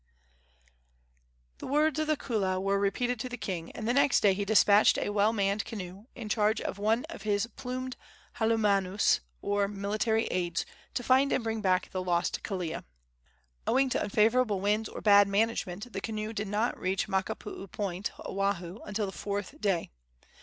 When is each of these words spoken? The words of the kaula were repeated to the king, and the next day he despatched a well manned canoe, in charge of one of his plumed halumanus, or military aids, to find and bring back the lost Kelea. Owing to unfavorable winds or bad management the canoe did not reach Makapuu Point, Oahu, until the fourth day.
The 1.59 1.67
words 1.67 1.99
of 1.99 2.07
the 2.07 2.17
kaula 2.17 2.59
were 2.59 2.79
repeated 2.79 3.19
to 3.19 3.29
the 3.29 3.37
king, 3.37 3.71
and 3.73 3.87
the 3.87 3.93
next 3.93 4.21
day 4.21 4.33
he 4.33 4.43
despatched 4.45 4.97
a 4.97 5.11
well 5.11 5.31
manned 5.31 5.63
canoe, 5.63 6.05
in 6.15 6.27
charge 6.27 6.59
of 6.59 6.79
one 6.79 7.05
of 7.05 7.21
his 7.21 7.45
plumed 7.55 7.97
halumanus, 8.39 9.19
or 9.43 9.67
military 9.67 10.25
aids, 10.31 10.65
to 10.95 11.03
find 11.03 11.31
and 11.31 11.43
bring 11.43 11.61
back 11.61 11.91
the 11.91 12.01
lost 12.01 12.41
Kelea. 12.41 12.83
Owing 13.67 13.89
to 13.89 14.01
unfavorable 14.01 14.59
winds 14.59 14.89
or 14.89 15.01
bad 15.01 15.27
management 15.27 15.93
the 15.93 16.01
canoe 16.01 16.33
did 16.33 16.47
not 16.47 16.79
reach 16.79 17.07
Makapuu 17.07 17.71
Point, 17.71 18.09
Oahu, 18.27 18.79
until 18.83 19.05
the 19.05 19.11
fourth 19.11 19.61
day. 19.61 19.91